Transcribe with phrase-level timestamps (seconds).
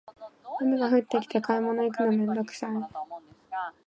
[0.59, 2.71] 雨が降ってきて買い物行くのめんどくさい